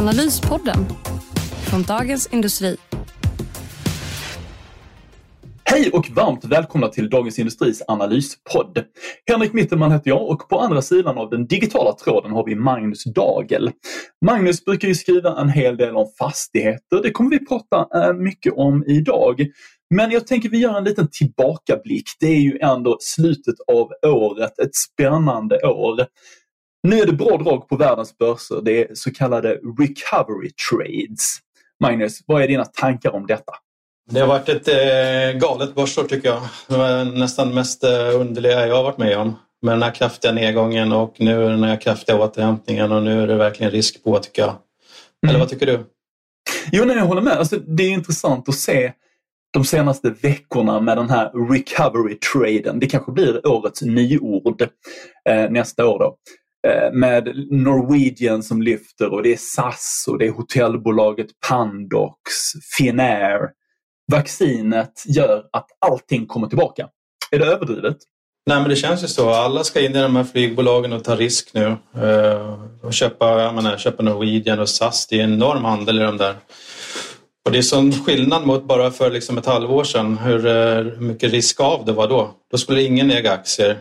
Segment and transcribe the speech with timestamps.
[0.00, 0.86] Analyspodden
[1.70, 2.76] från Dagens Industri.
[5.64, 8.84] Hej och varmt välkomna till Dagens Industris analyspodd.
[9.26, 13.04] Henrik Mittelman heter jag och på andra sidan av den digitala tråden har vi Magnus
[13.04, 13.70] Dagel.
[14.26, 17.02] Magnus brukar ju skriva en hel del om fastigheter.
[17.02, 19.46] Det kommer vi prata eh, mycket om idag.
[19.94, 22.04] Men jag tänker vi gör en liten tillbakablick.
[22.20, 26.06] Det är ju ändå slutet av året, ett spännande år.
[26.82, 28.60] Nu är det bra drag på världens börser.
[28.62, 31.38] Det är så kallade recovery trades.
[31.80, 33.52] Magnus, vad är dina tankar om detta?
[34.10, 36.42] Det har varit ett eh, galet börsår tycker jag.
[36.68, 39.36] Det var nästan mest eh, underliga jag har varit med om.
[39.62, 43.34] Med den här kraftiga nedgången och nu den här kraftiga återhämtningen och nu är det
[43.34, 44.54] verkligen risk på tycker jag.
[45.22, 45.40] Eller mm.
[45.40, 45.84] vad tycker du?
[46.72, 47.32] Jo, nej, jag håller med.
[47.32, 48.92] Alltså, det är intressant att se
[49.52, 52.80] de senaste veckorna med den här recovery-traden.
[52.80, 54.62] Det kanske blir årets nyord
[55.28, 55.98] eh, nästa år.
[55.98, 56.16] Då.
[56.66, 62.32] Eh, med Norwegian som lyfter och det är SAS och det är hotellbolaget Pandox,
[62.76, 63.48] Finnair.
[64.12, 66.88] Vaccinet gör att allting kommer tillbaka.
[67.30, 67.96] Är det överdrivet?
[68.46, 69.30] Nej men det känns ju så.
[69.30, 71.76] Alla ska in i de här flygbolagen och ta risk nu.
[71.96, 75.06] Eh, och köpa, jag menar, köpa Norwegian och SAS.
[75.06, 76.34] Det är en enorm handel i de där.
[77.44, 81.00] Och det är sån skillnad mot bara för liksom ett halvår sedan hur, eh, hur
[81.00, 82.30] mycket risk av det var då.
[82.50, 83.78] Då skulle ingen äga aktier.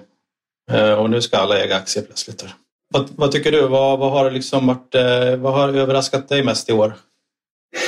[0.98, 2.46] Och nu ska alla äga aktier plötsligt.
[2.94, 3.68] Vad, vad tycker du?
[3.68, 6.94] Vad, vad, har liksom varit, eh, vad har överraskat dig mest i år?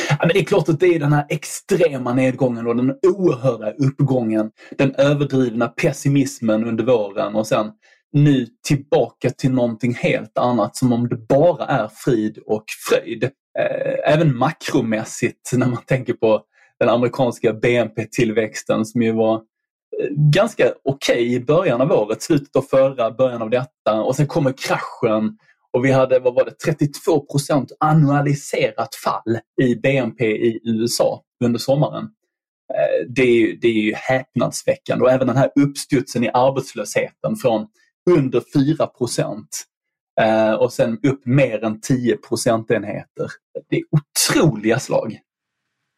[0.10, 3.72] Ja, men det är klart att det är den här extrema nedgången och den oerhörda
[3.72, 4.52] uppgången.
[4.78, 7.72] Den överdrivna pessimismen under våren och sen
[8.14, 13.24] nu tillbaka till någonting helt annat som om det bara är frid och fröjd.
[13.24, 16.42] Eh, även makromässigt när man tänker på
[16.80, 19.42] den amerikanska BNP-tillväxten som ju var
[20.10, 24.28] ganska okej okay i början av året, slutet av förra, början av detta och sen
[24.28, 25.38] kommer kraschen
[25.74, 31.60] och vi hade vad var det, 32 procent annualiserat fall i BNP i USA under
[31.60, 32.04] sommaren.
[32.74, 37.68] Eh, det är, det är ju häpnadsväckande och även den här uppstudsen i arbetslösheten från
[38.10, 38.42] under
[38.78, 39.64] 4 procent
[40.22, 43.28] eh, och sen upp mer än 10 procentenheter.
[43.70, 45.20] Det är otroliga slag.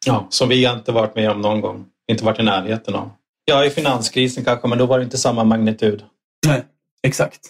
[0.06, 1.86] Ja, som vi inte varit med om någon gång.
[2.10, 3.10] Inte varit i närheten av.
[3.44, 6.04] Ja, i finanskrisen kanske, men då var det inte samma magnitud.
[6.46, 6.64] Nej,
[7.02, 7.40] exakt.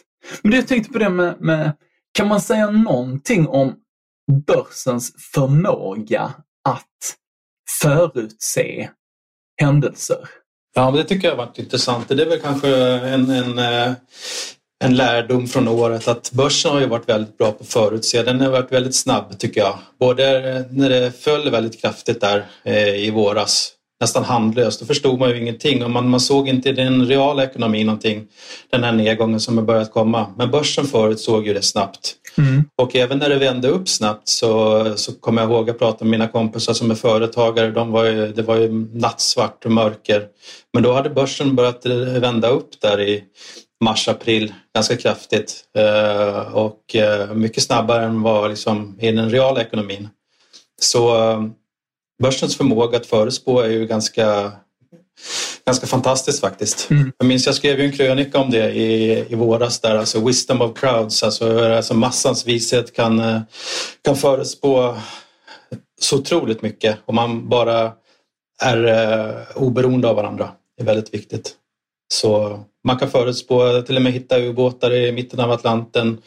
[0.42, 1.72] Men det jag tänkte på det med, med
[2.12, 3.74] kan man säga någonting om
[4.46, 6.22] börsens förmåga
[6.68, 7.16] att
[7.82, 8.90] förutse
[9.60, 10.28] händelser?
[10.74, 12.08] Ja, men det tycker jag har varit intressant.
[12.08, 13.92] Det är väl kanske en, en, eh,
[14.84, 18.22] en lärdom från året att börsen har ju varit väldigt bra på att förutse.
[18.22, 19.78] Den har varit väldigt snabb tycker jag.
[19.98, 20.24] Både
[20.70, 23.72] när det föll väldigt kraftigt där eh, i våras
[24.04, 24.80] nästan handlöst.
[24.80, 28.26] Då förstod man ju ingenting och man, man såg inte i den reala ekonomin någonting,
[28.70, 30.26] den här nedgången som har börjat komma.
[30.36, 32.14] Men börsen förut såg ju det snabbt.
[32.38, 32.64] Mm.
[32.82, 36.10] Och även när det vände upp snabbt så, så kommer jag ihåg att prata med
[36.10, 37.70] mina kompisar som är företagare.
[37.70, 40.26] De var ju, det var ju nattsvart och mörker.
[40.72, 43.22] Men då hade börsen börjat vända upp där i
[43.84, 49.60] mars, april ganska kraftigt eh, och eh, mycket snabbare än vad liksom i den reala
[49.60, 50.08] ekonomin.
[50.80, 51.14] Så
[52.22, 54.52] börsens förmåga att förutspå är ju ganska,
[55.66, 56.90] ganska fantastiskt faktiskt.
[56.90, 57.12] Mm.
[57.18, 60.78] Jag minns jag skrev en krönika om det i, i våras där, alltså wisdom of
[60.78, 63.40] crowds, alltså, alltså massans vishet kan, eh,
[64.04, 64.96] kan förutspå
[66.00, 67.92] så otroligt mycket om man bara
[68.62, 70.50] är eh, oberoende av varandra.
[70.76, 71.54] Det är väldigt viktigt.
[72.14, 76.18] Så man kan förutspå, till och med hitta ubåtar i mitten av Atlanten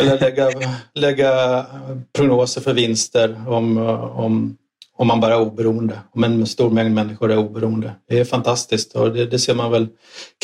[0.00, 0.50] eller lägga,
[0.94, 1.66] lägga
[2.12, 3.78] prognoser för vinster om,
[4.16, 4.56] om
[4.96, 5.98] om man bara är oberoende.
[6.12, 7.92] Om en stor mängd människor är oberoende.
[8.08, 9.88] Det är fantastiskt och det, det ser man väl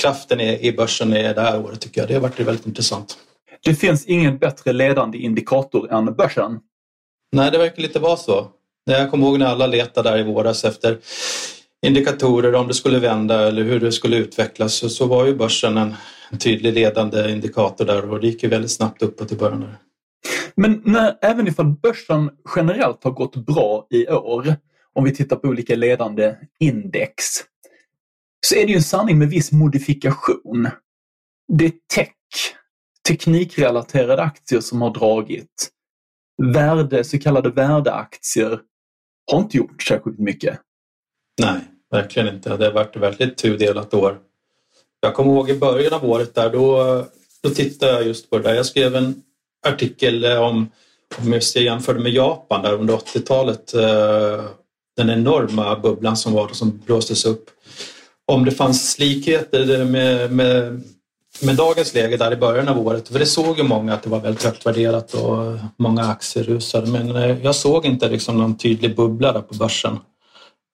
[0.00, 2.08] kraften i, i börsen är det här året tycker jag.
[2.08, 3.18] Det har varit väldigt intressant.
[3.64, 6.58] Det finns ingen bättre ledande indikator än börsen?
[7.32, 8.48] Nej, det verkar lite vara så.
[8.84, 10.98] Jag kommer ihåg när alla letade där i våras efter
[11.86, 15.76] indikatorer om det skulle vända eller hur det skulle utvecklas så, så var ju börsen
[15.76, 15.94] en,
[16.30, 19.60] en tydlig ledande indikator där och det gick ju väldigt snabbt uppåt i början.
[19.60, 19.89] Där.
[20.60, 24.56] Men när, även ifall börsen generellt har gått bra i år,
[24.92, 27.24] om vi tittar på olika ledande index,
[28.46, 30.68] så är det ju en sanning med viss modifikation.
[31.52, 32.14] Det är tech,
[33.08, 35.70] teknikrelaterade aktier som har dragit.
[36.42, 38.60] värde, så kallade värdeaktier
[39.32, 40.60] har inte gjort särskilt mycket.
[41.40, 41.60] Nej,
[41.90, 42.56] verkligen inte.
[42.56, 44.18] Det har varit ett väldigt tudelat år.
[45.00, 47.06] Jag kommer ihåg i början av året där, då,
[47.42, 48.54] då tittade jag just på det där.
[48.54, 49.22] Jag skrev en
[49.66, 50.70] artikel eh, om,
[51.18, 53.74] om just jag jämförde med Japan där under 80-talet.
[53.74, 54.44] Eh,
[54.96, 57.50] den enorma bubblan som var som blåstes upp.
[58.26, 60.82] Om det fanns likheter med, med,
[61.42, 63.08] med dagens läge där i början av året.
[63.08, 66.90] För det såg ju många att det var väldigt högt värderat och många aktier rusade.
[66.90, 69.98] Men eh, jag såg inte liksom någon tydlig bubbla där på börsen.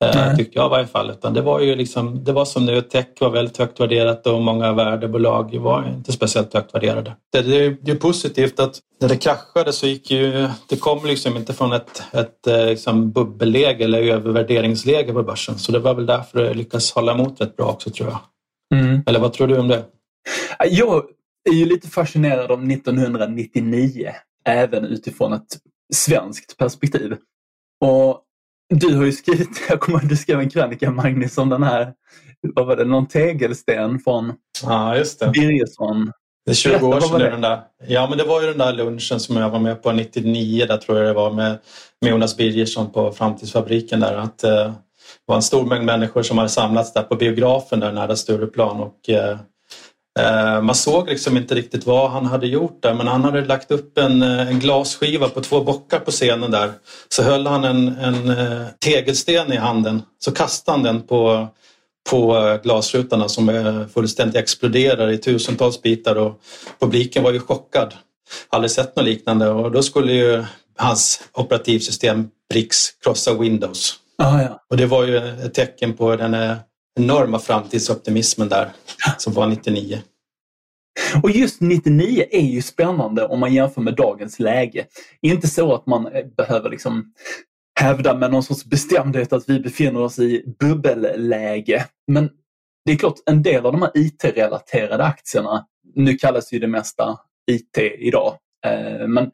[0.01, 0.37] Nej.
[0.37, 1.11] Tyckte jag i varje fall.
[1.11, 4.43] Utan det var ju liksom, det var som nu, tech var väldigt högt värderat och
[4.43, 7.17] många värdebolag var inte speciellt högt värderade.
[7.33, 7.43] Det,
[7.83, 11.73] det, är positivt att när det kraschade så gick ju, det kom liksom inte från
[11.73, 15.59] ett, ett eh, liksom bubbelläge eller övervärderingsläge på börsen.
[15.59, 18.21] Så det var väl därför det lyckades hålla emot rätt bra också tror jag.
[18.81, 19.03] Mm.
[19.07, 19.85] Eller vad tror du om det?
[20.71, 21.05] Jag
[21.51, 24.13] är ju lite fascinerad om 1999
[24.45, 25.59] även utifrån ett
[25.95, 27.17] svenskt perspektiv.
[27.81, 28.23] Och
[28.69, 31.93] du har ju skrivit, jag kommer ihåg du skrev en krönika Magnus om den här,
[32.41, 34.33] vad var det, någon tegelsten från
[34.63, 35.31] ja, just det.
[35.31, 36.13] Birgersson.
[36.45, 37.61] Det är 20 Berätta, år sedan den där.
[37.89, 40.77] Ja men det var ju den där lunchen som jag var med på 99 där
[40.77, 41.59] tror jag det var med,
[42.01, 44.17] med Jonas Birgersson på Framtidsfabriken där.
[44.17, 44.75] Att, eh, det
[45.27, 49.09] var en stor mängd människor som hade samlats där på biografen där nära Stureplan och
[49.09, 49.39] Eh,
[50.63, 53.99] man såg liksom inte riktigt vad han hade gjort där men han hade lagt upp
[53.99, 56.73] en, eh, en glasskiva på två bockar på scenen där.
[57.09, 61.49] Så höll han en, en eh, tegelsten i handen så kastade han den på,
[62.11, 66.41] på glasrutorna som fullständigt exploderar i tusentals bitar och
[66.81, 67.95] publiken var ju chockad.
[68.51, 70.45] Aldrig sett något liknande och då skulle ju
[70.77, 73.95] hans operativsystem Brix krossa Windows.
[74.19, 74.65] Ah, ja.
[74.71, 76.35] Och det var ju ett tecken på den
[76.97, 78.73] enorma framtidsoptimismen där
[79.19, 80.03] som var 99.
[81.23, 84.87] Och just 99 är ju spännande om man jämför med dagens läge.
[85.23, 87.13] Inte så att man eh, behöver liksom
[87.81, 91.87] hävda med någon sorts bestämdhet att vi befinner oss i bubbelläge.
[92.07, 92.31] Men
[92.85, 97.19] det är klart, en del av de här IT-relaterade aktierna, nu kallas ju det mesta
[97.51, 99.31] IT idag, eh, men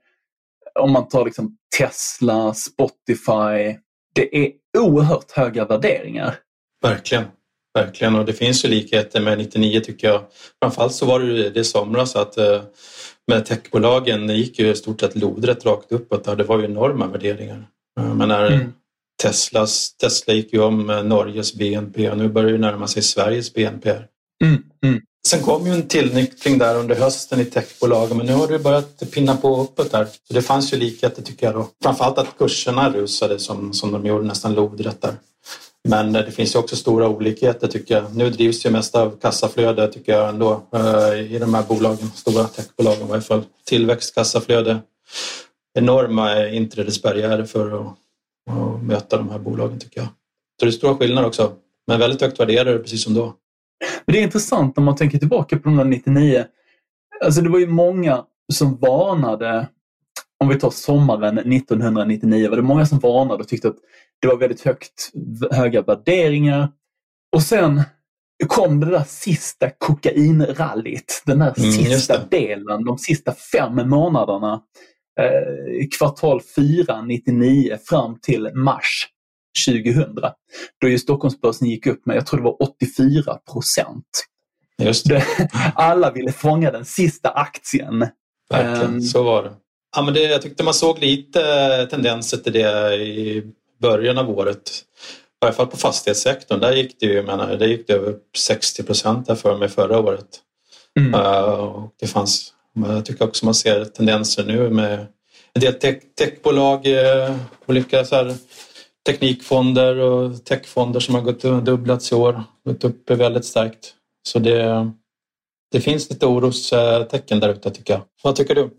[0.74, 3.78] om man tar liksom Tesla, Spotify,
[4.14, 6.36] det är oerhört höga värderingar.
[6.82, 7.24] Verkligen.
[7.74, 10.22] Verkligen och det finns ju likheter med 99 tycker jag.
[10.62, 12.62] Framförallt så var det det i somras att eh,
[13.26, 16.24] med techbolagen gick ju i stort sett lodrätt rakt uppåt.
[16.24, 17.66] Det var ju enorma värderingar.
[18.00, 18.72] Men när mm.
[19.22, 23.90] Teslas, Tesla gick ju om Norges BNP och nu börjar det närma sig Sveriges BNP.
[24.44, 24.62] Mm.
[24.84, 25.00] Mm.
[25.26, 29.10] Sen kom ju en tillnyktring där under hösten i techbolagen men nu har det börjat
[29.10, 30.04] pinna på uppåt där.
[30.04, 31.68] Så det fanns ju likheter tycker jag då.
[31.82, 35.14] Framförallt att kurserna rusade som, som de gjorde nästan lodrätt där.
[35.88, 38.16] Men eh, det finns ju också stora olikheter tycker jag.
[38.16, 42.44] Nu drivs ju mest av kassaflöde tycker jag ändå eh, i de här bolagen, stora
[42.44, 43.44] techbolagen i varje fall.
[43.64, 44.80] Tillväxt, kassaflöde,
[45.74, 47.86] enorma eh, inträdesbarriärer för att,
[48.50, 50.08] att möta de här bolagen tycker jag.
[50.60, 51.52] Så det är stora skillnader också,
[51.86, 53.34] men väldigt högt värderade precis som då.
[54.04, 56.44] Men det är intressant om man tänker tillbaka på de där 99.
[57.24, 59.68] Alltså det var ju många som varnade,
[60.38, 63.76] om vi tar sommaren 1999, var det många som varnade och tyckte att
[64.22, 65.12] det var väldigt högt,
[65.50, 66.68] höga värderingar.
[67.36, 67.82] Och sen
[68.46, 71.22] kom det där sista kokainrallyt.
[71.26, 74.62] Den där mm, sista delen, de sista fem månaderna.
[75.20, 79.08] Eh, kvartal 4 99 fram till mars
[79.66, 80.16] 2000.
[80.80, 84.26] Då ju Stockholmsbörsen gick upp med, jag tror det var 84 procent.
[84.82, 85.24] Just det.
[85.74, 88.06] Alla ville fånga den sista aktien.
[88.50, 89.52] Verkligen, um, så var det.
[89.96, 91.40] Ja, men det, jag tyckte man såg lite
[91.90, 93.52] tendenser till det i
[93.82, 94.70] början av året.
[95.42, 98.82] I varje fall på fastighetssektorn, där gick det, ju, menar, där gick det över 60
[98.82, 100.40] procent för mig förra året.
[101.00, 101.14] Mm.
[101.14, 105.06] Uh, och det fanns, jag tycker också man ser tendenser nu med
[105.52, 107.36] en del tech, techbolag, uh,
[107.66, 108.34] olika så här,
[109.06, 112.42] teknikfonder och techfonder som har gått dubblats i år.
[112.64, 113.94] Gått upp väldigt starkt.
[114.22, 114.90] Så det,
[115.72, 118.02] det finns lite orostecken där ute tycker jag.
[118.22, 118.70] Vad tycker du?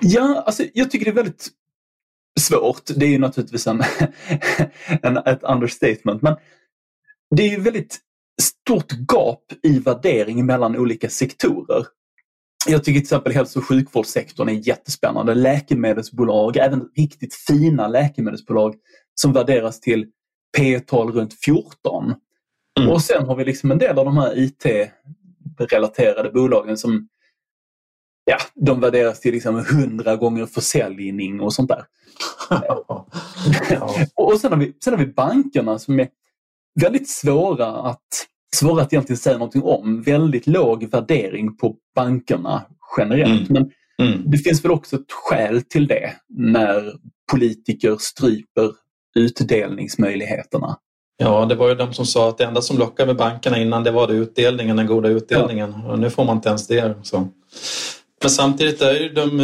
[0.00, 1.50] Ja, alltså, jag tycker det är väldigt
[2.40, 2.82] svårt.
[2.96, 3.82] Det är ju naturligtvis en,
[5.02, 6.22] en, ett understatement.
[6.22, 6.36] Men
[7.36, 7.98] det är ju väldigt
[8.42, 11.86] stort gap i värdering mellan olika sektorer.
[12.66, 15.34] Jag tycker till exempel hälso och sjukvårdssektorn är jättespännande.
[15.34, 18.74] Läkemedelsbolag, även riktigt fina läkemedelsbolag
[19.14, 20.06] som värderas till
[20.56, 22.14] P tal runt 14.
[22.80, 22.90] Mm.
[22.90, 27.08] Och sen har vi liksom en del av de här IT-relaterade bolagen som
[28.24, 31.84] ja, de värderas till liksom 100 gånger försäljning och sånt där.
[32.50, 33.06] ja.
[34.14, 36.08] och sen har, vi, sen har vi bankerna som är
[36.80, 38.26] väldigt svåra att,
[38.56, 40.02] svåra att egentligen säga någonting om.
[40.02, 42.62] Väldigt låg värdering på bankerna
[42.98, 43.50] generellt.
[43.50, 43.66] Mm.
[43.98, 44.30] Men mm.
[44.30, 46.92] det finns väl också ett skäl till det när
[47.32, 48.72] politiker stryper
[49.14, 50.76] utdelningsmöjligheterna.
[51.16, 53.84] Ja, det var ju de som sa att det enda som lockade med bankerna innan
[53.84, 55.74] det var det utdelningen, den goda utdelningen.
[55.84, 55.92] Ja.
[55.92, 56.94] Och nu får man inte ens det.
[57.02, 57.28] Så.
[58.24, 59.40] Men samtidigt är ju de,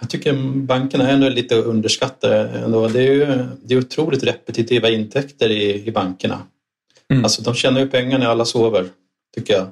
[0.00, 2.48] jag tycker bankerna är ändå lite underskattade.
[2.48, 2.88] Ändå.
[2.88, 6.42] Det är ju det är otroligt repetitiva intäkter i, i bankerna.
[7.12, 7.24] Mm.
[7.24, 8.88] Alltså de tjänar ju pengar när alla sover,
[9.36, 9.66] tycker jag.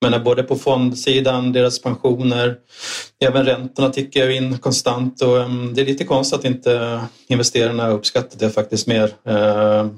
[0.00, 2.56] Men både på fondsidan, deras pensioner,
[3.24, 8.38] även räntorna tickar in konstant och um, det är lite konstigt att inte investerarna uppskattat
[8.38, 9.04] det faktiskt mer.
[9.04, 9.90] Uh,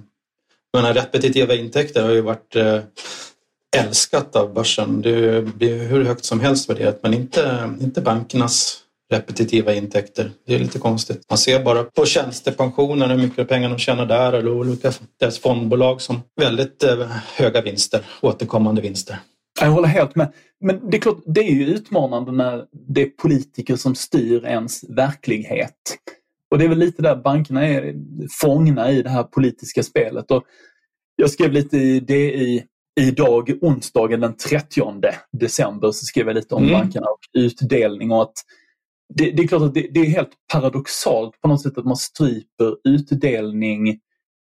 [0.72, 2.80] men repetitiva intäkter har ju varit uh,
[3.76, 5.02] älskat av börsen.
[5.02, 10.30] Det blir hur högt som helst värderat men inte, inte bankernas repetitiva intäkter.
[10.46, 11.22] Det är lite konstigt.
[11.28, 16.00] Man ser bara på tjänstepensioner hur mycket pengar de tjänar där eller olika deras fondbolag
[16.00, 17.06] som väldigt eh,
[17.37, 19.18] höga vinster, återkommande vinster.
[19.60, 20.32] Jag håller helt med.
[20.60, 24.84] Men det är klart, det är ju utmanande när det är politiker som styr ens
[24.88, 25.75] verklighet.
[26.50, 27.94] Och det är väl lite där bankerna är
[28.40, 30.30] fångna i det här politiska spelet.
[30.30, 30.44] Och
[31.16, 32.64] jag skrev lite i DI
[32.99, 34.83] idag, onsdagen den 30
[35.33, 36.81] december, så skrev jag lite om mm.
[36.81, 38.35] bankerna och utdelning och att
[39.14, 41.97] det, det är klart att det, det, är helt paradoxalt på något sätt att man
[41.97, 44.00] stryper utdelning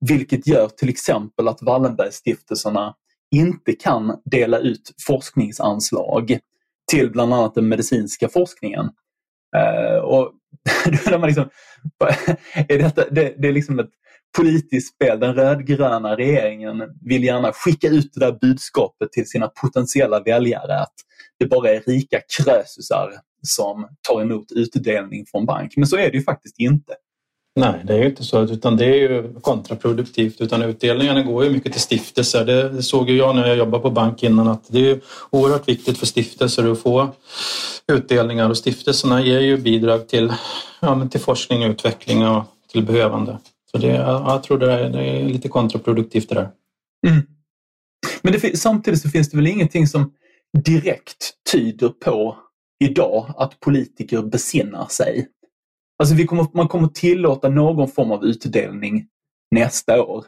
[0.06, 2.96] vilket gör till exempel att Wallenbergstiftelserna
[3.36, 6.40] inte kan dela ut forskningsanslag
[6.92, 8.90] till bland annat den medicinska forskningen.
[9.58, 10.32] Uh, och
[11.20, 11.50] man liksom,
[12.54, 13.92] är detta, det, det, är liksom ett
[14.38, 15.20] politiskt spel.
[15.20, 20.94] Den rödgröna regeringen vill gärna skicka ut det där budskapet till sina potentiella väljare att
[21.40, 23.12] det bara är rika krösusar
[23.44, 25.74] som tar emot utdelning från bank.
[25.78, 26.94] Men så är det ju faktiskt inte.
[27.56, 30.42] Nej, det är ju inte så, utan det är ju kontraproduktivt.
[30.42, 32.46] Utan utdelningarna går ju mycket till stiftelser.
[32.46, 35.98] Det såg ju jag när jag jobbade på bank innan att det är oerhört viktigt
[35.98, 37.10] för stiftelser att få
[37.88, 40.34] utdelningar och stiftelserna ger ju bidrag till,
[40.80, 43.38] ja, till forskning och utveckling och till behövande.
[43.72, 46.52] Så det, jag tror det är, det är lite kontraproduktivt det där.
[47.08, 47.22] Mm.
[48.22, 50.14] Men det, samtidigt så finns det väl ingenting som
[50.64, 52.38] direkt tyder på
[52.84, 55.28] idag att politiker besinnar sig.
[56.00, 59.08] Alltså vi kommer, man kommer tillåta någon form av utdelning
[59.56, 60.26] nästa år.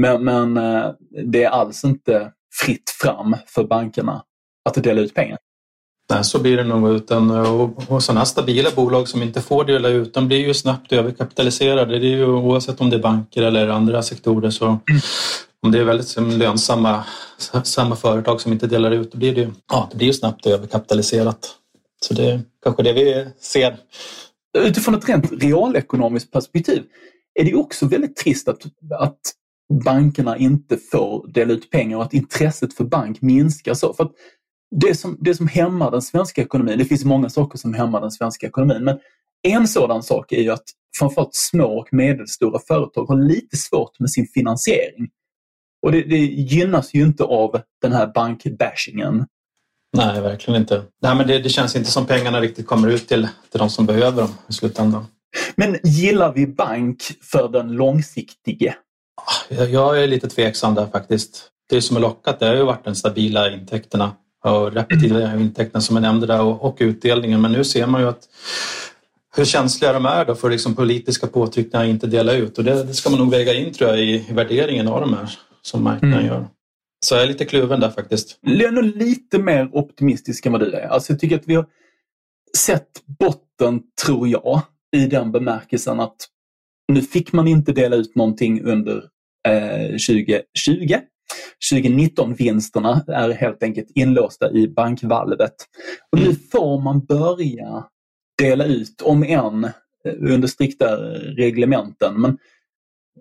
[0.00, 0.92] Men, men eh,
[1.24, 4.24] det är alls inte fritt fram för bankerna
[4.64, 5.38] att dela ut pengar.
[6.10, 6.88] Nej, så blir det nog.
[6.88, 10.92] Utan, och, och sådana stabila bolag som inte får dela ut, de blir ju snabbt
[10.92, 11.98] överkapitaliserade.
[11.98, 14.50] Det är ju, oavsett om det är banker eller andra sektorer.
[14.50, 14.78] Så.
[15.62, 17.04] Om det är väldigt lönsamma
[17.64, 21.56] samma företag som inte delar ut, då blir det, ja, det blir ju snabbt överkapitaliserat.
[22.02, 23.76] Så det är kanske det vi ser.
[24.58, 26.82] Utifrån ett rent realekonomiskt perspektiv
[27.34, 28.62] är det också väldigt trist att,
[28.98, 29.20] att
[29.84, 33.94] bankerna inte får dela ut pengar och att intresset för bank minskar så.
[33.94, 34.08] För
[34.70, 38.10] det, som, det som hämmar den svenska ekonomin, det finns många saker som hämmar den
[38.10, 38.98] svenska ekonomin, men
[39.42, 40.64] en sådan sak är ju att
[40.98, 45.08] framförallt små och medelstora företag har lite svårt med sin finansiering.
[45.82, 49.26] Och det, det gynnas ju inte av den här bankbashingen
[49.96, 50.82] Nej, verkligen inte.
[51.02, 53.86] Nej, men det, det, känns inte som pengarna riktigt kommer ut till, till de som
[53.86, 55.06] behöver dem i slutändan.
[55.56, 58.74] Men gillar vi bank för den långsiktige?
[59.48, 61.48] Jag, jag är lite tveksam där faktiskt.
[61.70, 65.96] Det som har lockat det har ju varit de stabila intäkterna och repetitiva intäkterna som
[65.96, 67.40] jag nämnde där och, och, utdelningen.
[67.40, 68.28] Men nu ser man ju att
[69.36, 72.84] hur känsliga de är då för liksom politiska påtryckningar att inte dela ut och det,
[72.84, 75.30] det, ska man nog väga in tror jag i, i värderingen av de här
[75.62, 76.26] som marknaden mm.
[76.26, 76.48] gör.
[77.06, 78.38] Så jag är lite kluven där faktiskt.
[78.40, 80.88] Jag är nog lite mer optimistisk än vad du är.
[80.88, 81.66] Alltså jag tycker att vi har
[82.56, 84.62] sett botten, tror jag,
[84.96, 86.16] i den bemärkelsen att
[86.92, 89.04] nu fick man inte dela ut någonting under
[89.48, 90.98] eh, 2020.
[91.72, 95.54] 2019-vinsterna är helt enkelt inlåsta i bankvalvet.
[96.12, 97.84] Och nu får man börja
[98.38, 100.96] dela ut, om än eh, under strikta
[101.36, 102.20] reglementen.
[102.20, 102.38] Men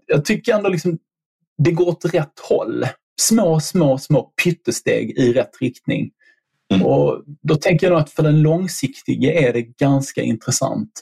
[0.05, 0.97] jag tycker ändå liksom
[1.57, 2.85] det går åt rätt håll
[3.21, 6.11] små, små, små pyttesteg i rätt riktning.
[6.73, 6.85] Mm.
[6.85, 11.01] Och Då tänker jag nog att för den långsiktige är det ganska intressant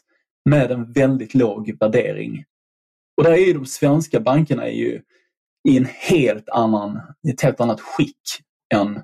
[0.50, 2.44] med en väldigt låg värdering.
[3.18, 5.02] Och där är de svenska bankerna är ju
[5.68, 8.22] i en helt annan, ett helt annat skick
[8.74, 9.04] än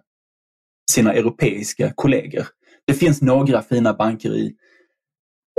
[0.91, 2.48] sina europeiska kollegor.
[2.88, 4.55] Det finns några fina banker i,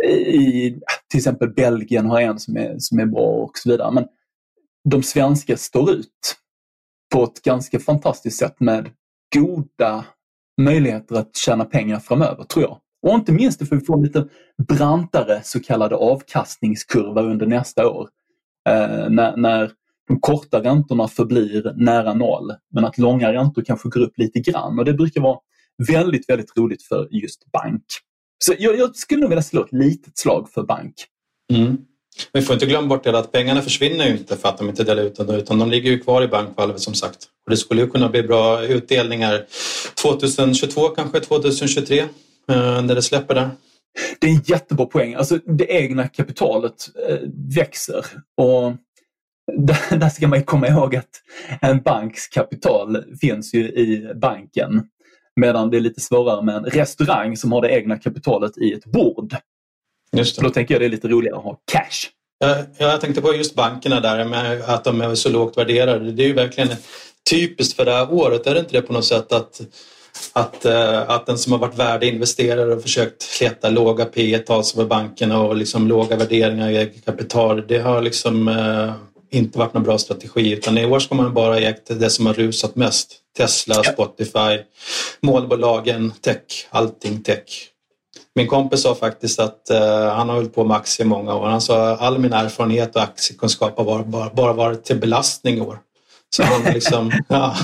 [0.09, 0.81] i
[1.11, 3.91] till exempel Belgien har en som är, som är bra och så vidare.
[3.91, 4.07] Men
[4.91, 6.37] de svenska står ut
[7.13, 8.91] på ett ganska fantastiskt sätt med
[9.35, 10.05] goda
[10.61, 12.79] möjligheter att tjäna pengar framöver, tror jag.
[13.03, 14.29] Och inte minst för att vi får en lite
[14.69, 18.09] brantare så kallade avkastningskurva under nästa år.
[18.69, 19.73] Eh, när, när
[20.09, 24.79] de korta räntorna förblir nära noll men att långa räntor kanske går upp lite grann
[24.79, 25.39] och det brukar vara
[25.89, 27.85] väldigt, väldigt roligt för just bank.
[28.45, 30.95] Så jag, jag skulle nog vilja slå ett litet slag för bank.
[31.53, 31.79] Mm.
[32.33, 34.85] Vi får inte glömma bort det att pengarna försvinner ju inte för att de inte
[34.85, 37.19] delar ut dem utan de ligger ju kvar i bankvalvet som sagt.
[37.45, 39.47] Och det skulle ju kunna bli bra utdelningar
[40.03, 42.07] 2022 kanske 2023 eh,
[42.83, 43.51] när det släpper där.
[44.21, 45.15] Det är en jättebra poäng.
[45.15, 47.19] Alltså det egna kapitalet eh,
[47.57, 48.07] växer
[48.37, 48.73] och
[49.53, 51.11] där, där ska man komma ihåg att
[51.61, 54.83] en banks kapital finns ju i banken.
[55.41, 58.85] Medan det är lite svårare med en restaurang som har det egna kapitalet i ett
[58.85, 59.37] bord.
[60.17, 60.43] Just det.
[60.43, 62.11] Då tänker jag det är lite roligare att ha cash.
[62.39, 66.13] Jag, jag tänkte på just bankerna där med att de är så lågt värderade.
[66.13, 66.69] Det är ju verkligen
[67.31, 68.47] typiskt för det här året.
[68.47, 69.61] Är det inte det på något sätt att,
[70.33, 74.85] att, eh, att den som har varit värdeinvesterare och försökt leta låga P tal för
[74.85, 77.67] bankerna och liksom låga värderingar i eget kapital.
[77.69, 78.93] Det har liksom eh,
[79.35, 82.35] inte varit någon bra strategi utan i år ska man bara ägt det som har
[82.35, 83.21] rusat mest.
[83.37, 84.59] Tesla, Spotify,
[85.21, 87.71] målbolagen, tech, allting tech.
[88.35, 91.47] Min kompis sa faktiskt att uh, han har hållit på med aktier i många år.
[91.47, 95.61] Han sa all min erfarenhet och aktiekunskap har bara, bara, bara varit till belastning i
[95.61, 95.79] år.
[96.37, 97.57] Så han liksom, ja.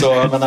[0.00, 0.40] Så men,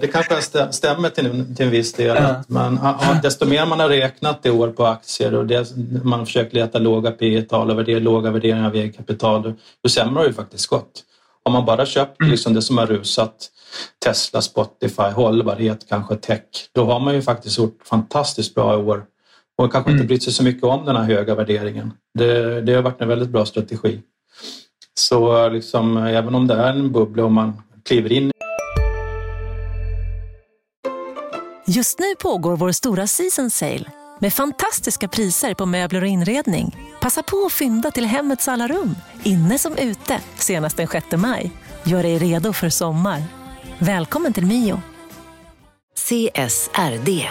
[0.00, 2.16] det kanske stämmer till en, till en viss del.
[2.16, 2.42] Ja.
[2.82, 6.52] Ja, desto mer man har räknat i år på aktier och det, man har försökt
[6.52, 10.28] leta låga P tal och värdera, låga värderingar av eget kapital, då sämre har det
[10.28, 11.02] ju faktiskt gått.
[11.42, 12.30] Om man bara köpt mm.
[12.30, 13.50] liksom det som har rusat,
[14.04, 16.40] Tesla, Spotify, hållbarhet, kanske tech,
[16.74, 19.04] då har man ju faktiskt gjort fantastiskt bra i år
[19.58, 20.06] och kanske inte mm.
[20.06, 21.92] brytt sig så mycket om den här höga värderingen.
[22.18, 24.00] Det, det har varit en väldigt bra strategi.
[24.94, 28.30] Så liksom, även om det är en bubbla och man kliver in
[31.66, 33.84] Just nu pågår vår stora season sale
[34.18, 36.76] med fantastiska priser på möbler och inredning.
[37.00, 41.50] Passa på att fynda till hemmets alla rum, inne som ute, senast den 6 maj.
[41.84, 43.22] Gör dig redo för sommar.
[43.78, 44.80] Välkommen till Mio.
[45.96, 47.28] CSRD,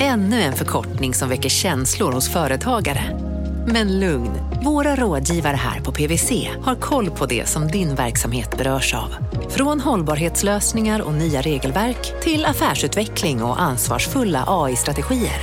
[0.00, 3.27] ännu en förkortning som väcker känslor hos företagare.
[3.72, 4.30] Men lugn,
[4.64, 9.14] våra rådgivare här på PWC har koll på det som din verksamhet berörs av.
[9.48, 15.40] Från hållbarhetslösningar och nya regelverk till affärsutveckling och ansvarsfulla AI-strategier.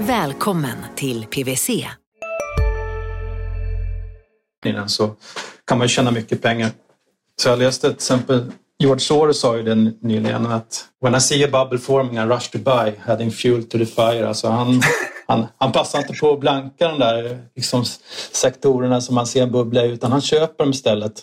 [0.00, 1.70] Välkommen till PWC.
[4.86, 5.14] Så
[5.66, 6.70] kan man tjäna mycket pengar.
[7.42, 11.44] Så jag läste till exempel George Soros sa ju det nyligen att When I see
[11.44, 14.28] a bubble forming I rush to buy, adding fuel to the fire.
[14.28, 14.82] Alltså han,
[15.26, 17.84] han, han passar inte på att blanka de där liksom,
[18.32, 21.22] sektorerna som man ser en bubbla utan han köper dem istället.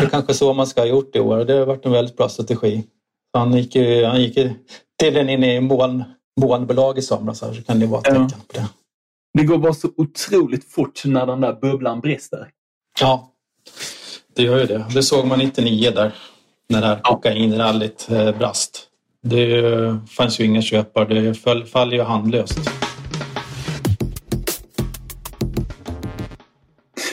[0.00, 1.92] Det är kanske så man ska ha gjort i år och det har varit en
[1.92, 2.84] väldigt bra strategi.
[3.32, 4.38] Han gick ju, han gick
[5.00, 6.04] tydligen in i moln,
[6.40, 8.68] molnbolag i somras så kan det vara ett tecken på det.
[9.38, 12.48] Det går bara så otroligt fort när den där bubblan brister.
[13.00, 13.32] Ja,
[14.36, 14.86] det gör ju det.
[14.94, 16.14] Det såg man 99 där
[16.68, 18.88] när det här kokainrallyt eh, brast.
[19.22, 19.62] Det
[20.08, 22.58] fanns ju inga köpare, det föll, faller ju handlöst.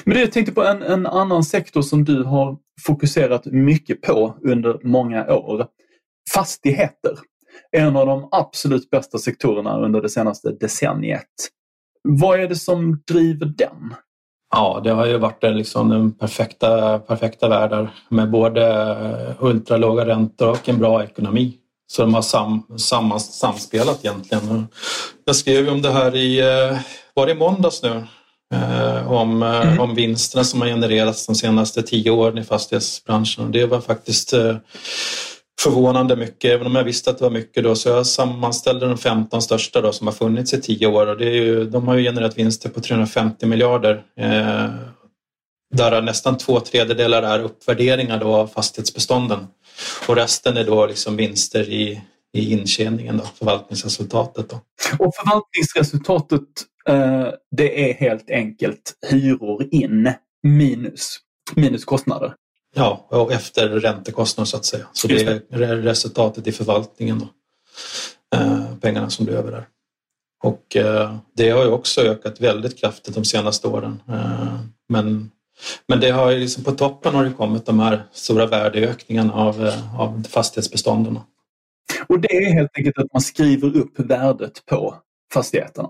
[0.06, 4.38] Men det jag tänkte på en, en annan sektor som du har fokuserat mycket på
[4.42, 5.68] under många år.
[6.34, 7.18] Fastigheter.
[7.72, 11.50] En av de absolut bästa sektorerna under det senaste decenniet.
[12.04, 13.96] Vad är det som driver den?
[14.56, 20.50] Ja, det har ju varit liksom den perfekta, perfekta världar med både eh, ultralåga räntor
[20.50, 21.58] och en bra ekonomi.
[21.88, 24.68] Så de har sam, sam, samspelat egentligen.
[25.26, 26.78] Jag skrev om det här i, eh,
[27.14, 28.04] var det i måndags nu?
[28.54, 29.80] Eh, om, mm.
[29.80, 33.46] om vinsterna som har genererats de senaste tio åren i fastighetsbranschen.
[33.46, 34.56] och Det var faktiskt eh,
[35.62, 37.76] förvånande mycket, även om jag visste att det var mycket då.
[37.76, 41.26] Så jag sammanställde de 15 största då som har funnits i tio år och det
[41.26, 44.04] är ju, de har ju genererat vinster på 350 miljarder.
[44.20, 44.70] Eh,
[45.76, 49.48] där nästan två tredjedelar är uppvärderingar då av fastighetsbestånden.
[50.08, 52.02] Och resten är då liksom vinster i,
[52.34, 54.50] i intjäningen, då, förvaltningsresultatet.
[54.50, 54.56] Då.
[55.00, 56.48] Och förvaltningsresultatet
[57.52, 61.18] det är helt enkelt hyror in minus,
[61.56, 62.34] minus kostnader.
[62.76, 64.86] Ja, och efter räntekostnader så att säga.
[64.94, 67.28] Så det är resultatet i förvaltningen då.
[68.38, 69.68] Eh, pengarna som blir över där.
[70.44, 74.02] Och eh, det har ju också ökat väldigt kraftigt de senaste åren.
[74.10, 75.32] Eh, men,
[75.88, 79.72] men det har ju liksom på toppen har det kommit de här stora värdeökningarna av,
[79.98, 81.20] av fastighetsbestånden.
[82.08, 84.96] Och det är helt enkelt att man skriver upp värdet på
[85.34, 85.90] fastigheterna?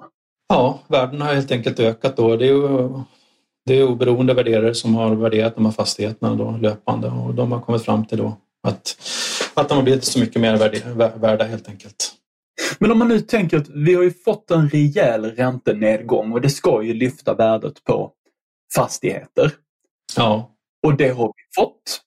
[0.54, 2.36] Ja, värdena har helt enkelt ökat då.
[2.36, 2.89] Det är ju
[3.66, 7.62] det är oberoende värderare som har värderat de här fastigheterna då, löpande och de har
[7.62, 8.38] kommit fram till då
[8.68, 8.98] att,
[9.54, 10.58] att de har blivit så mycket mer
[11.20, 12.12] värda helt enkelt.
[12.80, 16.50] Men om man nu tänker att vi har ju fått en rejäl räntenedgång och det
[16.50, 18.12] ska ju lyfta värdet på
[18.76, 19.52] fastigheter.
[20.16, 20.52] Ja.
[20.86, 22.02] Och det har vi fått.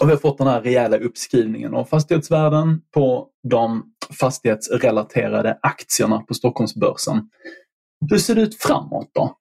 [0.00, 3.82] Och vi har fått den här rejäla uppskrivningen av fastighetsvärden på de
[4.20, 7.28] fastighetsrelaterade aktierna på Stockholmsbörsen.
[8.10, 9.36] Hur ser det ut framåt då?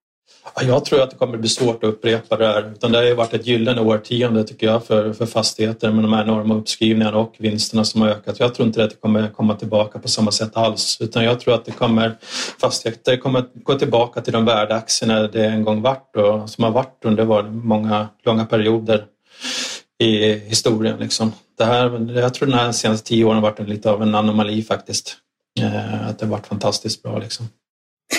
[0.62, 2.72] Jag tror att det kommer bli svårt att upprepa det här.
[2.72, 6.13] Utan det har ju varit ett gyllene årtionde tycker jag för, för fastigheter med de
[6.13, 8.39] här enorma uppskrivningarna och vinsterna som har ökat.
[8.39, 10.98] Jag tror inte att det kommer komma tillbaka på samma sätt alls.
[11.02, 12.17] Utan jag tror att det kommer,
[12.62, 17.06] fastigheter kommer gå tillbaka till de värdeaktierna det en gång vart och som har varit
[17.06, 19.06] under många långa perioder
[20.00, 21.00] i historien.
[21.00, 21.32] Liksom.
[21.58, 24.62] Det här, jag tror de här senaste tio åren har varit lite av en anomali
[24.62, 25.17] faktiskt.
[25.60, 27.19] Eh, att det har varit fantastiskt bra.
[27.19, 27.48] Liksom.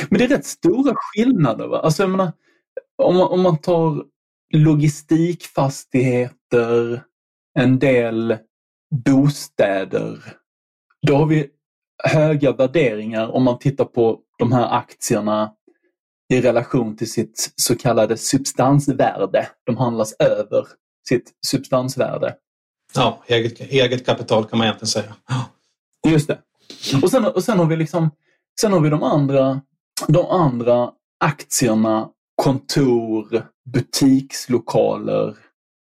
[0.09, 1.67] Men det är rätt stora skillnader.
[1.67, 1.81] Va?
[1.81, 2.33] Alltså, jag menar,
[3.03, 4.05] om, man, om man tar
[4.55, 7.03] logistikfastigheter,
[7.59, 8.37] en del
[9.05, 10.19] bostäder.
[11.07, 11.49] Då har vi
[12.05, 15.53] höga värderingar om man tittar på de här aktierna
[16.33, 19.49] i relation till sitt så kallade substansvärde.
[19.67, 20.67] De handlas över
[21.09, 22.37] sitt substansvärde.
[22.95, 25.17] Ja, eget, eget kapital kan man egentligen säga.
[26.09, 26.39] Just det.
[27.03, 28.11] Och sen, och sen har vi liksom
[28.61, 29.61] Sen har vi de andra
[30.09, 30.91] de andra
[31.25, 32.09] aktierna,
[32.43, 35.37] kontor, butikslokaler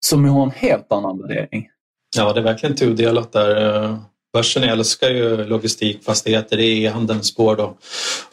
[0.06, 1.68] som har en helt annan värdering.
[2.16, 3.98] Ja, det är verkligen tudelat där.
[4.32, 7.56] Börsen älskar ju logistikfastigheter, det är e-handelns spår.
[7.56, 7.76] Då.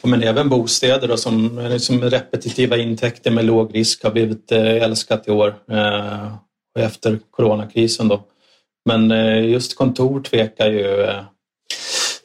[0.01, 4.83] Men även bostäder då, som som liksom repetitiva intäkter med låg risk har blivit eh,
[4.83, 6.33] älskat i år eh,
[6.79, 8.07] efter coronakrisen.
[8.07, 8.23] Då.
[8.85, 11.07] Men eh, just kontor tvekar ju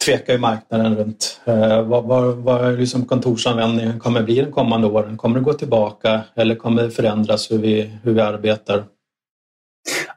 [0.05, 1.41] tvekar ju marknaden runt.
[1.45, 5.17] Eh, vad, vad, vad liksom kontorsanvändningen kommer bli de kommande åren?
[5.17, 8.85] Kommer det gå tillbaka eller kommer det förändras hur vi, hur vi arbetar?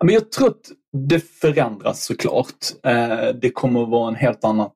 [0.03, 0.71] Men jag tror att
[1.09, 2.55] det förändras såklart.
[2.83, 4.75] Eh, det kommer att vara en helt annat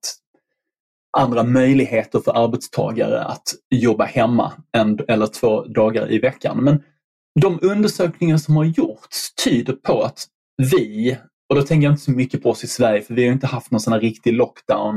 [1.17, 6.63] andra möjligheter för arbetstagare att jobba hemma en eller två dagar i veckan.
[6.63, 6.83] Men
[7.41, 10.27] de undersökningar som har gjorts tyder på att
[10.71, 11.17] vi
[11.49, 13.47] och då tänker jag inte så mycket på oss i Sverige för vi har inte
[13.47, 14.95] haft någon sån här riktig lockdown.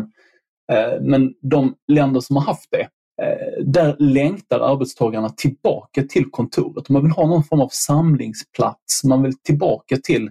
[0.73, 2.89] Eh, men de länder som har haft det,
[3.23, 6.89] eh, där längtar arbetstagarna tillbaka till kontoret.
[6.89, 10.31] Man vill ha någon form av samlingsplats, man vill tillbaka till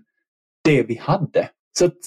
[0.63, 1.49] det vi hade.
[1.77, 1.97] Så att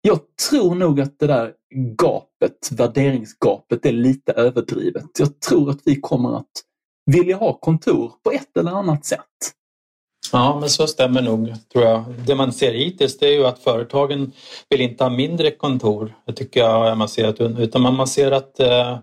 [0.00, 1.52] jag tror nog att det där
[1.98, 5.06] gapet, värderingsgapet, är lite överdrivet.
[5.18, 6.50] Jag tror att vi kommer att
[7.06, 9.52] vilja ha kontor på ett eller annat sätt.
[10.32, 12.04] Ja, men så stämmer nog tror jag.
[12.26, 14.32] Det man ser hittills det är ju att företagen
[14.68, 16.14] vill inte ha mindre kontor.
[16.26, 17.60] Det tycker jag man ser.
[17.60, 18.98] Utan man ser att eh,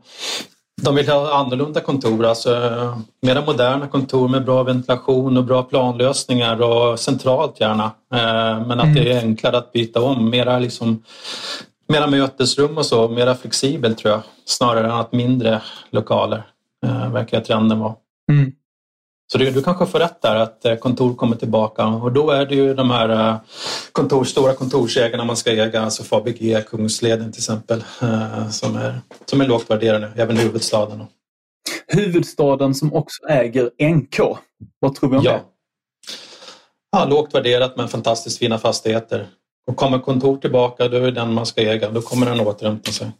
[0.81, 2.49] de vill ha annorlunda kontor, alltså
[3.21, 7.83] mera moderna kontor med bra ventilation och bra planlösningar och centralt gärna.
[8.13, 8.95] Eh, men att mm.
[8.95, 11.03] det är enklare att byta om, mera, liksom,
[11.87, 14.21] mera mötesrum och så, mera flexibelt tror jag.
[14.45, 16.43] Snarare än att mindre lokaler
[16.85, 17.95] eh, verkar trenden vara.
[18.31, 18.51] Mm.
[19.27, 22.45] Så du, du kanske får rätt där att eh, kontor kommer tillbaka och då är
[22.45, 23.37] det ju de här eh,
[23.91, 29.41] kontor, stora kontorsägarna man ska äga, alltså Fabege, Kungsleden till exempel, eh, som är, som
[29.41, 31.03] är lågt värderade, även huvudstaden.
[31.87, 34.19] Huvudstaden som också äger NK,
[34.79, 35.31] vad tror vi om ja.
[35.31, 35.41] det?
[36.91, 39.27] Ja, lågt värderat men fantastiskt fina fastigheter.
[39.67, 41.89] Och kommer kontor tillbaka, då är det den man ska äga.
[41.89, 43.11] Då kommer den återhämta sig.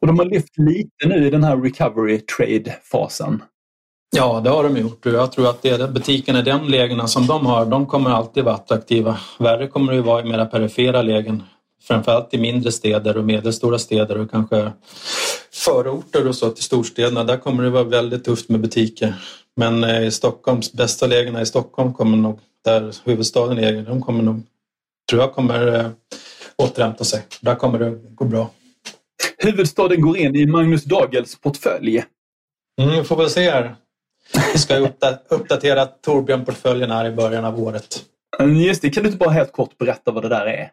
[0.00, 3.42] Och de har lyft lite nu i den här recovery trade-fasen.
[4.10, 5.06] Ja, det har de gjort.
[5.06, 8.54] Jag tror att det, butikerna i de lägena som de har, de kommer alltid vara
[8.54, 9.18] attraktiva.
[9.38, 11.42] Värre kommer det vara i mera perifera lägen.
[11.82, 14.72] Framförallt i mindre städer och medelstora städer och kanske
[15.52, 17.24] förorter och så till storstäderna.
[17.24, 19.14] Där kommer det vara väldigt tufft med butiker.
[19.56, 24.22] Men eh, i Stockholms bästa lägena i Stockholm kommer nog, där huvudstaden är, de kommer
[24.22, 24.42] nog,
[25.10, 25.86] tror jag kommer äh,
[26.56, 27.22] återhämta sig.
[27.40, 28.50] Där kommer det gå bra.
[29.38, 32.04] Huvudstaden går in i Magnus Dagels portfölj.
[32.80, 33.76] Mm, får väl se här.
[34.52, 34.76] Vi ska
[35.28, 38.02] uppdatera Torbjörn-portföljen här i början av året.
[38.66, 40.70] Just det, kan du inte bara helt kort berätta vad det där är?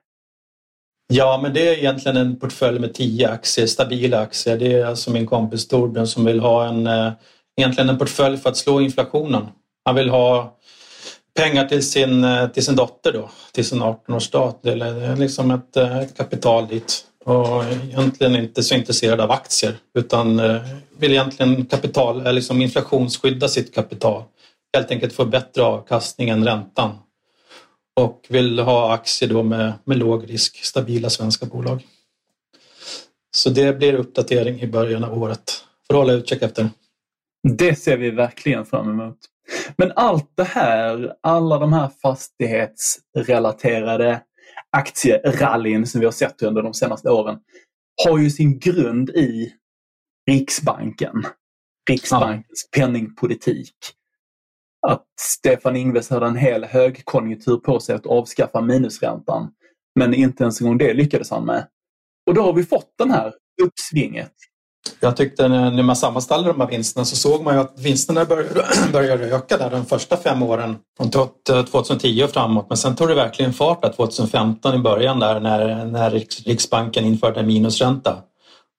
[1.08, 4.58] Ja, men det är egentligen en portfölj med tio aktier, stabila aktier.
[4.58, 7.12] Det är alltså min kompis Torbjörn som vill ha en, eh,
[7.58, 9.48] egentligen en portfölj för att slå inflationen.
[9.86, 10.58] Han vill ha
[11.36, 14.54] pengar till sin, eh, till sin dotter då, till sin 18-årsdag.
[14.62, 19.76] Det är liksom ett, eh, ett kapital dit och egentligen inte så intresserad av aktier
[19.94, 20.62] utan eh,
[20.98, 24.24] vill egentligen kapital, eller liksom inflationsskydda sitt kapital.
[24.74, 26.98] Helt enkelt få bättre avkastning än räntan.
[28.00, 31.88] Och vill ha aktier då med, med låg risk, stabila svenska bolag.
[33.36, 35.64] Så det blir uppdatering i början av året.
[35.88, 36.70] Får hålla utkik efter.
[37.58, 39.18] Det ser vi verkligen fram emot.
[39.78, 44.22] Men allt det här, alla de här fastighetsrelaterade
[44.78, 47.40] aktierallyn som vi har sett under de senaste åren
[48.06, 49.54] har ju sin grund i
[50.30, 51.24] Riksbanken.
[51.90, 52.80] Riksbankens ja.
[52.80, 53.76] penningpolitik.
[54.88, 59.52] Att Stefan Ingves hade en hel högkonjunktur på sig att avskaffa minusräntan.
[60.00, 61.68] Men inte ens en gång det lyckades han med.
[62.28, 63.34] Och då har vi fått den här
[63.64, 64.34] uppsvinget.
[65.00, 68.66] Jag tyckte när man sammanställde de här vinsterna så såg man ju att vinsterna började,
[68.92, 71.12] började öka där de första fem åren från
[71.66, 72.66] 2010 och framåt.
[72.70, 76.10] Men sen tog det verkligen fart där 2015 i början där när, när
[76.46, 78.18] Riksbanken införde minusränta.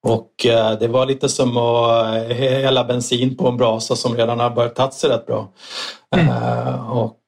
[0.06, 4.50] Och eh, det var lite som att hälla bensin på en brasa som redan har
[4.50, 5.48] börjat ta sig rätt bra.
[6.16, 6.28] Mm.
[6.28, 7.18] Uh, och,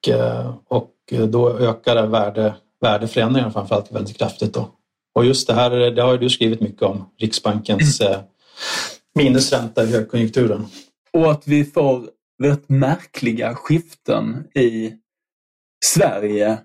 [0.68, 0.90] och
[1.28, 4.54] då ökade värde, värdeförändringarna framförallt väldigt kraftigt.
[4.54, 4.68] Då.
[5.14, 8.20] Och just det här det har du skrivit mycket om, Riksbankens mm.
[9.14, 10.66] Minusränta i högkonjunkturen.
[11.12, 12.10] Och att vi får
[12.42, 14.92] rätt märkliga skiften i
[15.84, 16.58] Sverige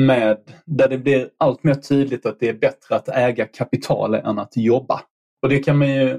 [0.00, 4.38] med där det blir allt mer tydligt att det är bättre att äga kapital än
[4.38, 5.00] att jobba.
[5.42, 6.18] Och det kan man ju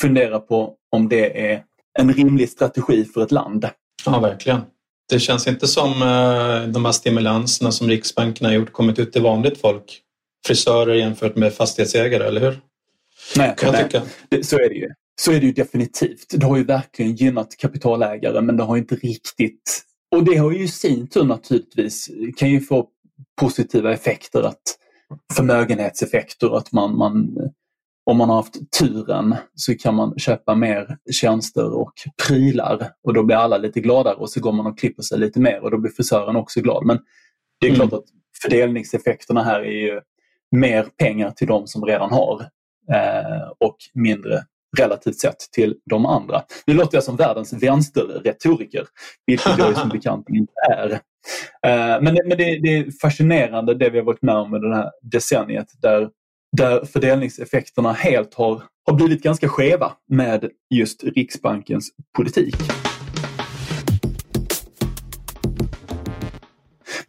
[0.00, 1.64] fundera på om det är
[1.98, 3.68] en rimlig strategi för ett land.
[4.06, 4.60] Ja, verkligen.
[5.08, 9.22] Det känns inte som eh, de här stimulanserna som Riksbanken har gjort kommit ut till
[9.22, 10.00] vanligt folk.
[10.46, 12.60] Frisörer jämfört med fastighetsägare, eller hur?
[13.36, 14.02] Nej, kan jag tycka.
[14.28, 14.90] Det, så är det ju.
[15.20, 16.26] Så är det ju definitivt.
[16.30, 19.82] Det har ju verkligen gynnat kapitalägare men det har inte riktigt...
[20.16, 22.88] Och det har ju i sin tur naturligtvis kan ju få
[23.40, 24.62] positiva effekter att
[25.34, 27.36] förmögenhetseffekter, att man, man
[28.04, 31.92] om man har haft turen så kan man köpa mer tjänster och
[32.26, 35.40] prylar och då blir alla lite gladare och så går man och klipper sig lite
[35.40, 36.86] mer och då blir frisören också glad.
[36.86, 36.98] Men
[37.60, 37.88] det är mm.
[37.88, 38.08] klart att
[38.42, 40.00] fördelningseffekterna här är ju
[40.56, 42.46] mer pengar till de som redan har
[42.92, 44.44] Eh, och mindre
[44.78, 46.42] relativt sett till de andra.
[46.66, 48.86] Nu låter jag som världens vänsterretoriker,
[49.26, 50.90] vilket jag som bekant inte är.
[51.66, 54.76] Eh, men, men det, det, är fascinerande det vi har varit med om under det
[54.76, 56.08] här decenniet där
[56.56, 62.56] där fördelningseffekterna helt har, har blivit ganska skeva med just Riksbankens politik.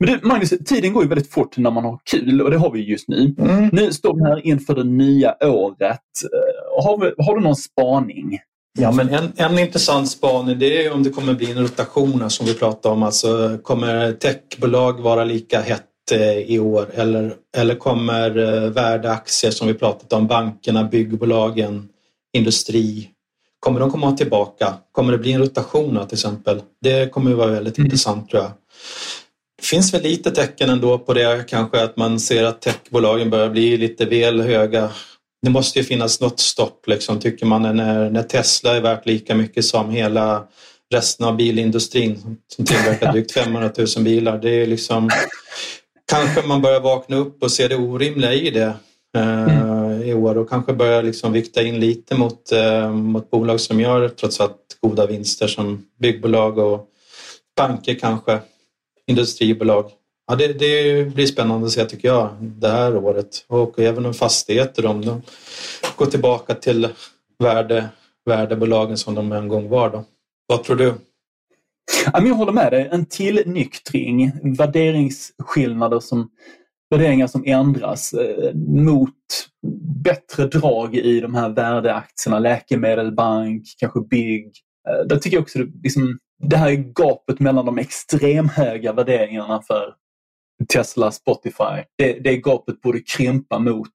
[0.06, 2.72] Men du, Magnus, tiden går ju väldigt fort när man har kul och det har
[2.72, 3.36] vi just nu.
[3.40, 3.70] Mm.
[3.72, 6.00] Nu står vi här inför det nya året.
[6.24, 8.40] Eh, har, vi, har du någon spaning?
[8.80, 12.46] Ja, men en, en intressant spaning det är om det kommer bli en rotation som
[12.46, 13.04] vi pratade om.
[13.04, 19.68] Alltså, kommer techbolag vara lika hett Eh, i år eller, eller kommer eh, värdeaktier som
[19.68, 21.90] vi pratat om, bankerna, byggbolagen,
[22.34, 23.10] industri,
[23.60, 24.74] kommer de komma tillbaka?
[24.92, 26.62] Kommer det bli en rotation till exempel?
[26.82, 27.86] Det kommer att vara väldigt mm.
[27.86, 28.52] intressant tror jag.
[29.64, 33.50] Det finns väl lite tecken ändå på det kanske att man ser att techbolagen börjar
[33.50, 34.90] bli lite väl höga.
[35.42, 39.36] Det måste ju finnas något stopp liksom, tycker man när, när Tesla är värt lika
[39.36, 40.48] mycket som hela
[40.94, 44.38] resten av bilindustrin som tillverkar drygt 500 000 bilar.
[44.38, 45.10] Det är liksom
[46.12, 48.74] kanske man börjar vakna upp och se det orimliga i det
[49.18, 50.04] eh, mm.
[50.04, 54.10] i år och kanske börja liksom vikta in lite mot, eh, mot bolag som gör
[54.10, 56.88] trots allt goda vinster som byggbolag och
[57.58, 58.40] banker kanske,
[59.08, 59.92] industribolag.
[60.28, 64.14] Ja, det, det blir spännande att se tycker jag det här året och även om
[64.14, 65.22] fastigheter om de
[65.96, 66.88] går tillbaka till
[67.40, 67.90] värde,
[68.26, 69.90] värdebolagen som de en gång var.
[69.90, 70.04] Då.
[70.48, 70.94] Vad tror du?
[72.14, 72.90] Jag håller med dig.
[72.92, 76.30] En tillnyktring, värderingsskillnader som,
[76.90, 79.14] värderingar som ändras eh, mot
[80.04, 84.52] bättre drag i de här värdeaktierna, läkemedel, bank, kanske bygg.
[84.90, 89.94] Eh, där tycker jag också liksom, det här gapet mellan de extremhöga värderingarna för
[90.74, 93.90] Tesla, Spotify, det, det gapet borde krympa mot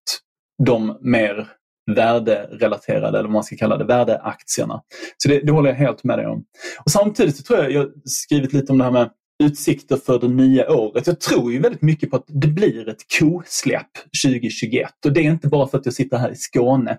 [0.64, 1.48] de mer
[1.94, 4.82] värderelaterade, eller vad man ska kalla det, värdeaktierna.
[5.16, 6.44] Så det, det håller jag helt med dig om.
[6.84, 9.10] Och samtidigt så tror jag, jag har skrivit lite om det här med
[9.42, 11.06] utsikter för det nya året.
[11.06, 13.90] Jag tror ju väldigt mycket på att det blir ett kosläpp
[14.24, 16.98] 2021 och det är inte bara för att jag sitter här i Skåne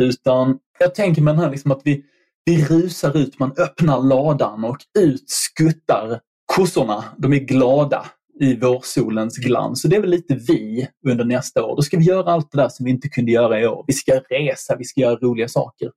[0.00, 2.04] utan jag tänker mig här liksom att vi,
[2.50, 7.04] vi rusar ut, man öppnar ladan och ut skuttar kossorna.
[7.18, 8.06] De är glada
[8.40, 9.82] i vårsolens glans.
[9.82, 11.76] Så det är väl lite vi under nästa år.
[11.76, 13.84] Då ska vi göra allt det där som vi inte kunde göra i år.
[13.86, 15.90] Vi ska resa, vi ska göra roliga saker.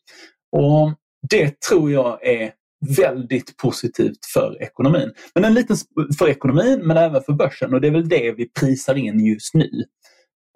[0.51, 0.93] Och
[1.29, 2.51] Det tror jag är
[2.97, 5.11] väldigt positivt för ekonomin.
[5.35, 5.77] Men en liten
[6.17, 9.53] för ekonomin men även för börsen och det är väl det vi prisar in just
[9.53, 9.69] nu.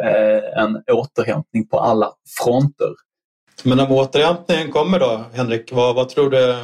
[0.03, 3.06] Eh, en återhämtning på alla fronter.
[3.63, 6.55] Men om återhämtningen kommer då, Henrik, vad, vad tror du?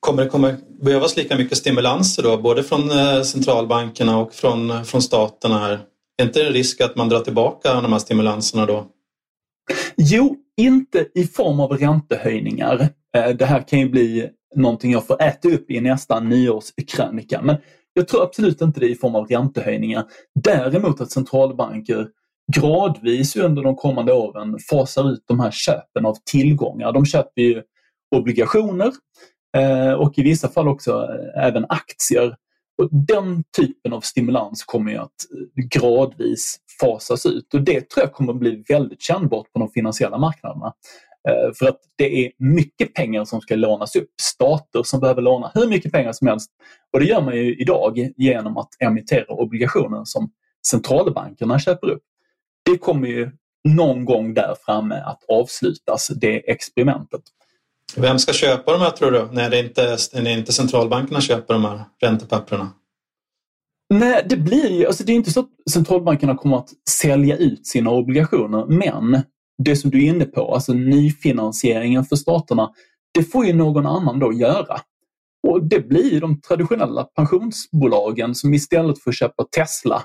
[0.00, 5.02] Kommer det kommer behövas lika mycket stimulanser då, både från eh, centralbankerna och från, från
[5.02, 5.80] staterna här?
[6.18, 8.86] Är inte det en risk att man drar tillbaka de här stimulanserna då?
[9.96, 12.88] Jo, inte i form av räntehöjningar.
[13.16, 17.42] Eh, det här kan ju bli någonting jag får äta upp i nästa nyårskrönika.
[17.42, 17.56] Men
[17.92, 20.04] jag tror absolut inte det i form av räntehöjningar.
[20.34, 22.08] Däremot att centralbanker
[22.52, 26.92] gradvis under de kommande åren fasar ut de här köpen av tillgångar.
[26.92, 27.62] De köper ju
[28.16, 28.92] obligationer
[29.56, 32.36] eh, och i vissa fall också eh, även aktier
[32.82, 35.10] Och den typen av stimulans kommer ju att
[35.56, 39.68] eh, gradvis fasas ut och det tror jag kommer att bli väldigt kännbart på de
[39.70, 40.72] finansiella marknaderna.
[41.28, 44.10] Eh, för att det är mycket pengar som ska lånas upp.
[44.22, 46.50] Stater som behöver låna hur mycket pengar som helst.
[46.92, 50.30] Och det gör man ju idag genom att emittera obligationer som
[50.70, 52.02] centralbankerna köper upp.
[52.66, 53.30] Det kommer ju
[53.68, 57.20] någon gång där framme att avslutas, det experimentet.
[57.96, 59.28] Vem ska köpa de här tror du?
[59.32, 62.72] När det inte, när inte centralbankerna köper de här räntepapperna?
[63.94, 67.66] Nej, det blir ju, alltså det är inte så att centralbankerna kommer att sälja ut
[67.66, 69.22] sina obligationer, men
[69.64, 72.70] det som du är inne på, alltså nyfinansieringen för staterna,
[73.14, 74.80] det får ju någon annan då göra.
[75.48, 80.02] Och det blir de traditionella pensionsbolagen som istället för att köpa Tesla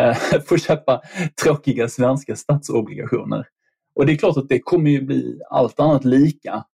[0.00, 1.02] Eh, får köpa
[1.42, 3.46] tråkiga svenska statsobligationer.
[3.94, 6.64] Och det är klart att det kommer ju bli allt annat lika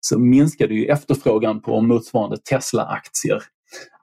[0.00, 3.42] så minskar det ju efterfrågan på motsvarande Tesla-aktier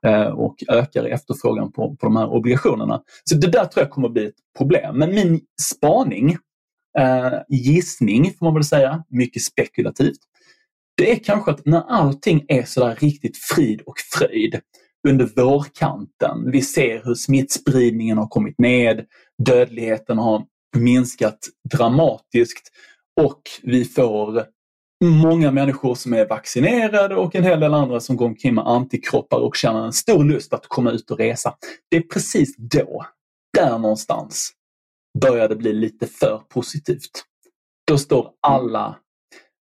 [0.06, 3.02] eh, och ökar efterfrågan på, på de här obligationerna.
[3.24, 4.98] Så det där tror jag kommer att bli ett problem.
[4.98, 6.38] Men min spaning
[7.00, 10.20] eh, gissning får man väl säga, mycket spekulativt.
[10.98, 14.60] Det är kanske att när allting är sådär riktigt frid och fröjd
[15.08, 19.06] under vårkanten, vi ser hur smittspridningen har kommit ned,
[19.46, 20.46] dödligheten har
[20.78, 21.40] minskat
[21.74, 22.72] dramatiskt
[23.22, 24.46] och vi får
[25.04, 29.38] många människor som är vaccinerade och en hel del andra som går omkring med antikroppar
[29.38, 31.56] och känner en stor lust att komma ut och resa.
[31.90, 33.06] Det är precis då,
[33.58, 34.52] där någonstans,
[35.22, 37.24] börjar det bli lite för positivt.
[37.88, 38.96] Då står alla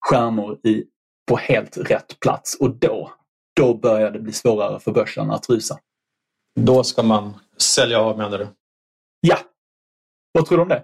[0.06, 0.84] stjärnor i,
[1.28, 3.12] på helt rätt plats och då,
[3.56, 5.78] då börjar det bli svårare för börsen att rusa.
[6.60, 8.48] Då ska man sälja av menar du?
[9.20, 9.38] Ja.
[10.32, 10.82] Vad tror du om det?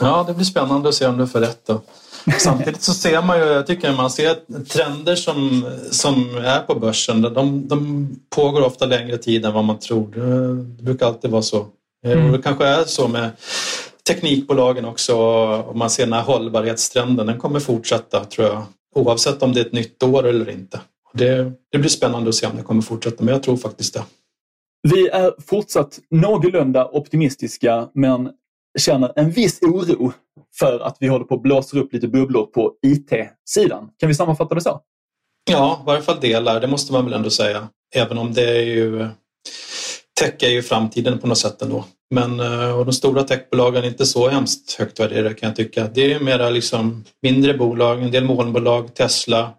[0.00, 1.66] Ja, det blir spännande att se om du får rätt.
[1.66, 1.80] Då.
[2.38, 7.22] Samtidigt så ser man ju, jag tycker man ser trender som, som är på börsen.
[7.22, 10.08] De, de pågår ofta längre tid än vad man tror.
[10.76, 11.66] Det brukar alltid vara så.
[12.06, 12.26] Mm.
[12.26, 13.30] Och det kanske är så med
[14.08, 18.62] teknikbolagen också och man ser den här hållbarhetstrenden, den kommer fortsätta tror jag.
[18.94, 20.80] Oavsett om det är ett nytt år eller inte.
[21.12, 24.04] Det, det blir spännande att se om det kommer fortsätta, men jag tror faktiskt det.
[24.82, 28.30] Vi är fortsatt någorlunda optimistiska men
[28.78, 30.12] känner en viss oro
[30.58, 33.90] för att vi håller på att blåsa upp lite bubblor på IT-sidan.
[33.98, 34.80] Kan vi sammanfatta det så?
[35.50, 37.68] Ja, i varje fall delar, det måste man väl ändå säga.
[37.94, 39.08] Även om det är ju
[40.20, 41.84] tech är ju framtiden på något sätt ändå.
[42.10, 45.88] Men eh, och de stora techbolagen är inte så hemskt högt värderade kan jag tycka.
[45.94, 49.50] Det är mera liksom mindre bolag, en del molnbolag, Tesla,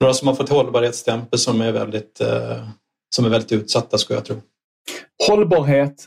[0.00, 2.68] några som har fått hållbarhetsstämpel som är väldigt, eh,
[3.14, 4.42] som är väldigt utsatta skulle jag tro.
[5.28, 6.06] Hållbarhet,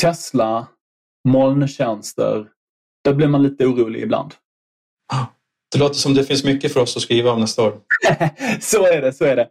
[0.00, 0.66] Tesla,
[1.28, 2.48] molntjänster.
[3.04, 4.34] Där blir man lite orolig ibland.
[5.72, 7.80] Det låter som det finns mycket för oss att skriva om nästa år.
[8.60, 9.48] så är det, så är det.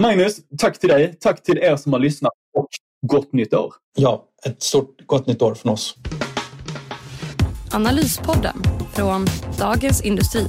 [0.00, 1.16] Magnus, tack till dig.
[1.20, 2.68] Tack till er som har lyssnat och
[3.06, 3.74] gott nytt år.
[3.96, 5.96] Ja, ett stort gott nytt år från oss.
[7.72, 8.62] Analyspodden
[8.94, 9.26] från
[9.58, 10.48] Dagens Industri.